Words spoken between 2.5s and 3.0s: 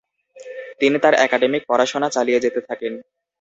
থাকেন।